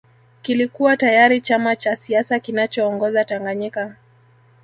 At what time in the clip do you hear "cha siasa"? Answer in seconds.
1.75-2.39